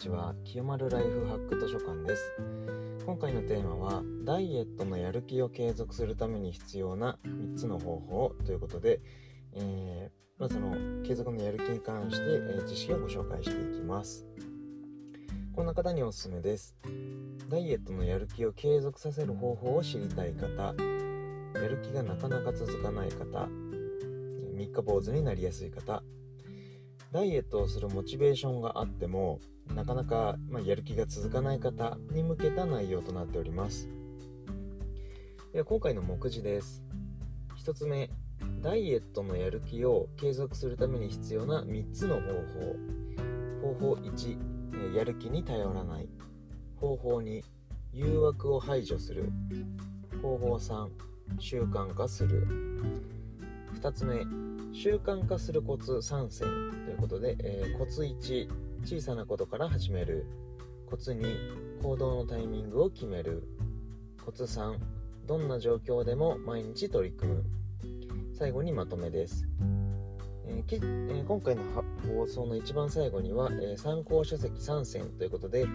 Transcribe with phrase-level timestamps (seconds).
[0.00, 0.34] ちは。
[0.44, 2.32] 清丸ライフハック図書館です。
[3.04, 9.02] 今回のテーマはダイエットのやる気を継続するために必要な3つの方法ということで、
[9.52, 14.26] えー、まあ、その継続のやる気に関して、えー、知識をご紹介していきます。
[15.54, 16.74] こんな方におすすめです。
[17.50, 20.48] ダイエットのやる気を継続させる方法を知りたい方。
[20.48, 23.50] やる気がなかなか続かない方。
[24.54, 26.02] 三日坊主になりやすい方。
[27.12, 29.40] ダイエットをするモチベーションがあっても
[29.74, 33.88] なかなか、ま、やる気が続かない方に向けた内容となっております。
[35.52, 36.82] では今回の目次です。
[37.64, 38.10] 1つ目
[38.62, 42.20] ダイエットのやる気を継続するために必要な3つの方
[43.62, 43.74] 法。
[43.74, 46.08] 方法1やる気に頼らない。
[46.76, 47.42] 方法2
[47.92, 49.32] 誘惑を排除する。
[50.22, 50.88] 方法3
[51.38, 52.46] 習慣化する。
[53.80, 54.24] 2つ目
[54.72, 56.48] 習慣化するコツ3選
[56.84, 58.48] ということで、えー、コツ1
[58.84, 60.26] 小さなことから始める
[60.86, 63.46] コツ2行動のタイミングを決める。
[64.24, 64.76] コツ3
[65.26, 67.44] どんな状況でも毎日取り組む。
[68.32, 69.46] 最後にまとめです、
[70.46, 71.62] えーえー、今回の
[72.16, 75.66] 放送の一番最後には、えー、参考書籍3選ということで、え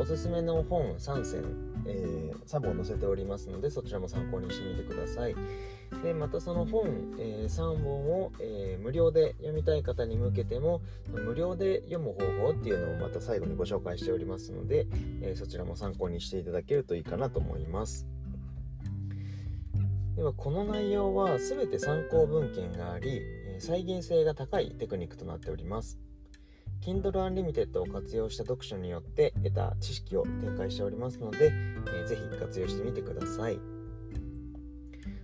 [0.00, 1.42] おすすめの本3選、
[1.86, 5.34] えー3本載せておりますのでそちらも参考にしてみてください。
[6.02, 14.86] でまたその本、えー、3本を、えー、無料で読みたい方に向けても無料で読む方法っていうのをまた最後にご紹介しておりますので、
[15.22, 18.06] え、そちらも参考にしていただけるといいかなと思います。
[20.16, 23.20] ではこの内容は全て参考文献があり
[23.58, 25.98] 再現性が高いテクニックとなっております。
[26.84, 33.58] Kindle Unlimited を活用した読書によって得た知識を展開しておりますので、えー、ぜひ活用してみてください。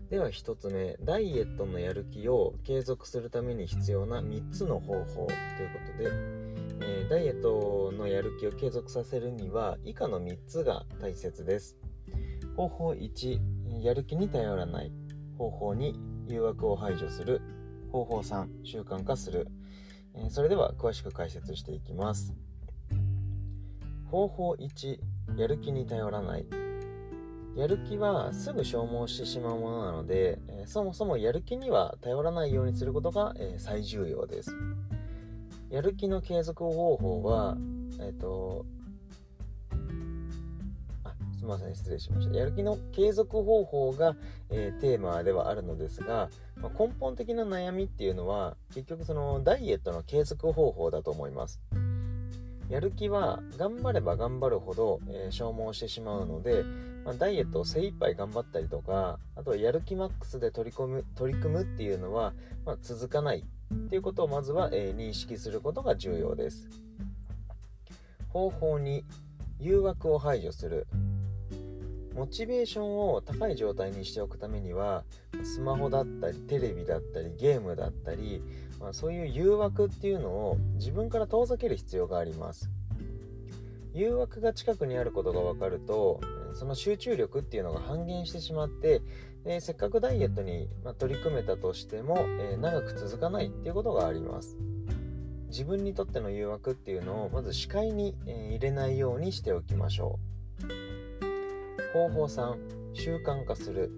[0.09, 0.97] では1つ目。
[1.05, 5.29] ダイエットのやる気を継続するために必要な3つの方法というこ
[5.99, 6.11] とで、
[6.81, 11.77] えー、ダイエットのやる気を継続させるには以下の3つが大切です。
[12.57, 14.93] 方法1やる気に頼らない。
[15.37, 15.95] 方法2
[16.27, 17.43] 誘惑を排除する。
[17.93, 19.49] 方法3習慣化する、
[20.15, 22.35] えー、それでは詳しく解説していきます
[24.11, 24.99] 方法1
[25.37, 26.47] やる気に頼らない
[27.57, 34.57] やる気はすぐ消耗してしまうものなので、えそもそもやる気には頼らないようにすることが、え最重要です。
[35.69, 37.57] やる気の継続方法は、
[38.01, 38.67] えっ、ー、と、
[41.41, 42.37] すみません、失礼しました。
[42.37, 44.15] やる気の継続方法が、
[44.51, 46.29] えー、テーマではあるのですが、
[46.61, 51.59] まあ、根本的な悩みっていうのは、結局そのダイエットの継続方法だと思います。
[52.69, 56.63] やる気は頑張れば頑張るほど、えー、消耗してしまうので、
[57.07, 62.33] まあ、ダイエットを精一杯頑張ったりとかあとはやる気マックスで取り込む取り組むっていうのは、
[62.65, 66.69] まあ、続かないっていうことをまずは、えー、認識することが重要です
[68.29, 69.05] 方法に
[69.59, 70.87] 誘惑を排除する
[72.15, 75.05] モチベーションを高い状態にしておくためには
[75.43, 78.43] スマホだったりテレビだったりゲームだったり
[78.81, 82.71] まあ、そういう誘惑っていうのを自分から遠ざける必要があります。
[83.93, 86.21] 誘惑が近くにあることが分かると
[86.55, 89.03] その集中力っていうのが半減してしまって
[89.45, 94.59] でせっかくダイエットに、ま取り組めたとしても、え、長く続かないっていうことがあります。
[95.49, 100.40] 自分にとっての誘惑っていうのをまず視界に、え、入れないようにしておきましょう。
[101.93, 102.57] 方法3
[102.95, 103.91] 習慣化する。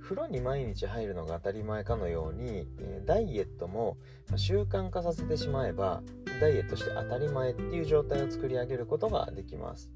[0.00, 2.66] 風呂に毎日入るのが当たり前かのように、
[3.04, 3.98] ダイエットも
[4.36, 6.02] 習慣化させてしまえば
[6.40, 9.92] ダイエットして当たり前っていう状態を作り上げることができます。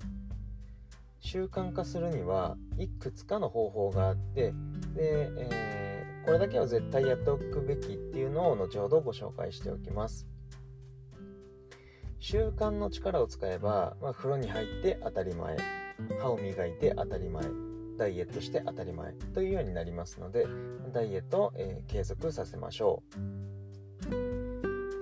[1.21, 4.53] 習慣化するにはいくつかの方法があって
[4.95, 10.27] で、えー、これだけは絶対やっておくべきっていうのを後ほどご紹介しておきます。
[12.19, 15.57] 習慣の力を使えば、まあ、風呂に入って当たり前。
[16.21, 17.45] 歯を磨いて当たり前
[17.99, 20.47] ダイエットして当たり前というようになりますので
[20.93, 24.33] ダイエットを、えー、継続させましょう。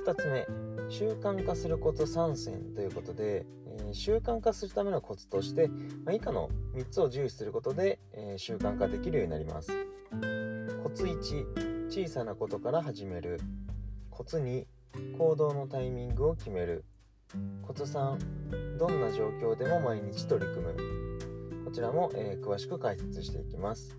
[0.06, 0.46] 2つ目
[0.90, 5.69] 習慣化するコツ3選ということで、えー、習慣化するためのコツとして、
[6.04, 9.70] まあ、以下の3つを重視することで、えー、習慣化できるようになります。
[10.82, 13.40] コツ1小さなことから始める。
[14.10, 14.66] コツ2
[15.16, 16.84] 行動のタイミングを決める。
[17.62, 20.74] コツ3どんな状況でも毎日取り組む。
[21.64, 23.96] こちらも、えー、詳しく解説していきます。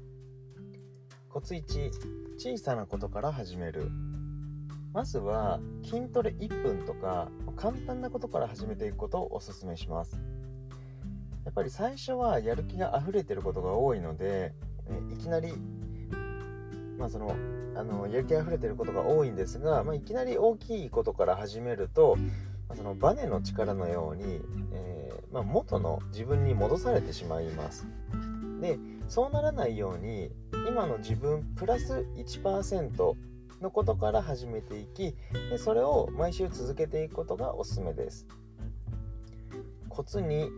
[1.29, 1.91] コツ1
[2.37, 3.89] 小さなことから始める。
[4.91, 10.21] まずは筋トレ1分とか簡単なことから始めていくことをおすすめします。
[11.45, 14.53] やっぱり最初はやる気が溢れてることが多いので、
[14.87, 15.53] えいきなり
[16.97, 17.33] まあその
[17.75, 22.17] あのやる気が溢れてることが多いんですが、まあ、いきなり大きいことから始めると
[22.75, 24.41] そのバネの力のように、
[24.73, 27.88] えー、まあ、元の自分に戻されてしまいます。
[28.62, 28.77] で
[29.07, 30.31] そうならないように
[30.69, 33.15] 今の自分プラス1%
[33.59, 35.15] のことから始めていき
[35.50, 38.27] でそれを毎週続けていくことがおすすめです。
[39.89, 40.50] コツに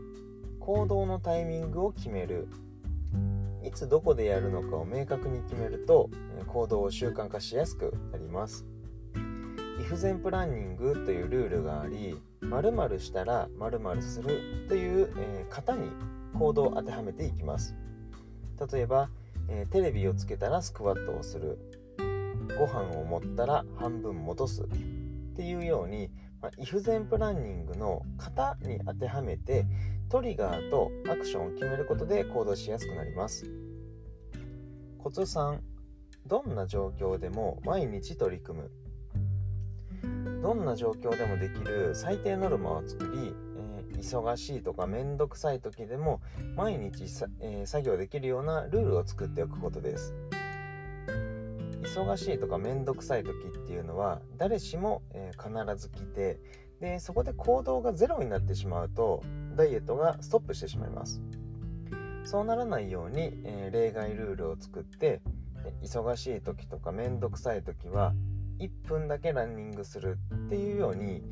[0.59, 2.47] 行動のタイミングを決める。
[3.63, 6.09] いつどこでやるのかを明確に決めると
[6.47, 8.65] 行動を習慣化しやすくなります。
[9.83, 15.91] イフゼンプランニングというルールがあり〇〇したら〇〇するという、えー、型に
[16.39, 17.75] 行動を当てはめていきます。
[18.71, 19.09] 例えば、
[19.49, 21.59] えー、テレビをつけたらスクワットをする。
[22.57, 24.63] ご飯を持ったら半分戻す。
[24.63, 24.67] っ
[25.35, 26.09] ていうように、
[26.41, 29.65] まあ、イフゼンプランニングの型に当てはめて
[30.07, 33.51] トリガーとアクションを決めることで行動しやすくなります。
[34.97, 35.59] コツ3
[36.25, 38.71] どんな状況でも毎日取り組む。
[40.43, 46.21] どんな状況でもできる最低ノルマを作り、えー、忙しいとかめんどくさい時でも
[46.57, 47.03] 毎日
[47.39, 50.13] えー、作業できるようなルールを作っておくことです。
[51.83, 56.39] 忙しいとかめんどくさい時っていうのは誰しも、えー、必ず来て
[56.81, 59.23] でそこで行動がゼロになってしまうと
[59.55, 61.21] ダイエットがストップしてしまいます。
[62.25, 65.21] そうならないように、え、例外ルールを作って
[65.81, 68.13] 忙しい時とかめんどくさい時は
[68.59, 71.23] 1分だけランニングするっていうように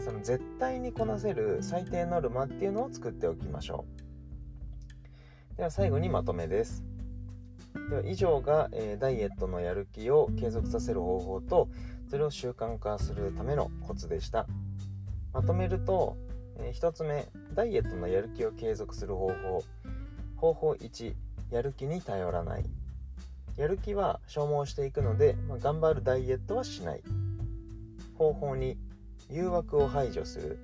[0.00, 3.84] その絶対にこなせる最低ノルマっていうのを作っておきましょ
[5.54, 5.56] う。
[5.56, 6.84] では最後にまとめです。
[7.90, 11.68] では以上が、えー、ダイエットのやる気を継続させる方法と
[12.08, 14.46] それを習慣化するためのコツでした。
[15.32, 16.16] まとめると、
[16.58, 19.64] えー、1つ目ダイエットのやる気を継続する方法。
[20.36, 21.14] 方法1
[21.50, 22.64] やる気に頼らない。
[23.58, 27.02] やる気は消耗していくので、まあ、頑張るダイエットはしない
[28.16, 28.76] 方法2
[29.30, 30.58] 誘惑を排除する。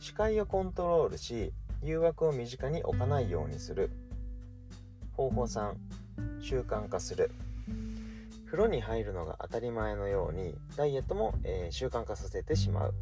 [0.00, 1.52] 視界をコントロールし
[1.82, 3.90] 誘惑を身近に置かないようにする。
[5.12, 5.74] 方法3
[6.40, 7.32] 習慣化する。
[8.46, 12.94] 風呂に入るのが当たり前のようにダイエットも、えー、習慣化させてしまう。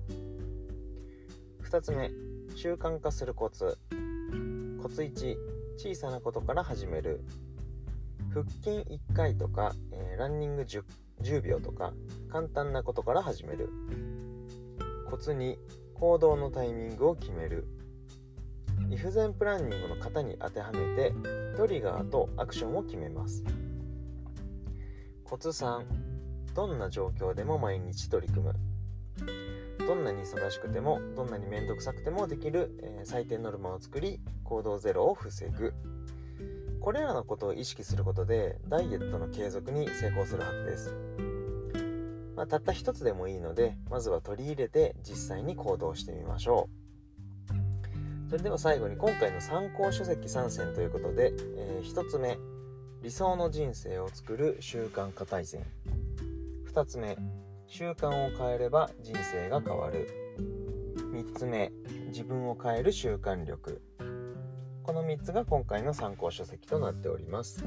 [1.62, 2.11] 2つ目
[2.56, 3.79] 習慣化するコツ。
[4.82, 5.37] コツ1
[5.76, 7.20] 小さなことから始める
[8.32, 8.70] 腹筋
[9.10, 10.84] 1回とか、えー、ランニング 10,
[11.22, 11.92] 10秒とか
[12.30, 13.70] 簡単なことから始める。
[15.10, 15.56] コツ2
[15.94, 17.66] 行動のタイミングを決める。
[18.90, 21.12] イフゼンプランニングの型に当てはめて
[21.56, 23.44] トリガーとアクションを決めます。
[25.25, 25.84] コツ3
[26.54, 28.54] どんな状況でも毎日取り組む。
[29.86, 35.72] どんなに忙しくてもどんなに面倒くさくてもできる、えー、最低ノルマを作り行動ゼロを防ぐ。
[36.80, 40.94] これらのことを意識することでダイエットの継続に成功するはずです、
[42.36, 46.88] まあ、たった一つでもいいのでまずは取り入れて実際に行動してみましょう。
[48.30, 52.36] それでは最後に今回の参考書籍参戦ということで、えー、1つ目
[53.02, 55.64] 理想の人生を作る習慣化大全
[56.70, 57.16] 2つ目
[57.66, 60.08] 習慣を変えれば人生が変わる。
[61.19, 61.72] 3つ目
[62.08, 63.82] 自分を変える習慣力。
[64.88, 67.62] この3つが今回の参考書籍となっております。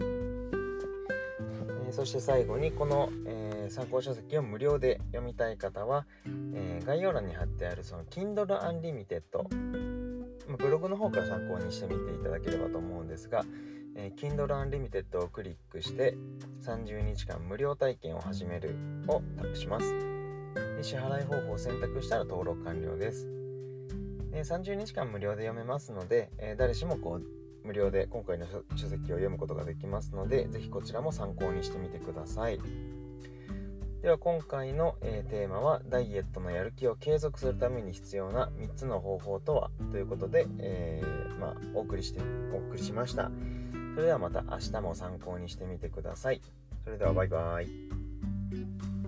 [1.87, 6.07] え、そして最後にこの、え、参考書籍を無料で読みたい方は、
[6.55, 9.21] え、概要欄に貼ってあるその Kindle Unlimited
[10.57, 13.45] ブログの方から参考にしてみていただければと思うんですが、
[13.95, 16.17] えー、Kindle Unlimited をクリックして
[16.63, 18.75] 30日間無料体験を始める
[19.07, 19.93] をタップします。
[20.75, 23.40] で支払い方法を選択したら登録完了です。
[24.33, 28.45] え30日間無料で読めますので、え誰しもこう無料で今回の
[28.75, 32.59] 書籍を読むことができますので、ぜひこちらも参考にしてみてください。
[34.01, 39.69] では今回の、えー、テーマはダイエットのやる気を継続するために必要な3つの方法とは？
[39.91, 42.19] ということで、えー、まあ、お送りして
[42.51, 43.29] お送りしました。
[43.93, 46.41] それではまた明日も参考にしてみてください。
[46.83, 49.00] それではバイバーイ。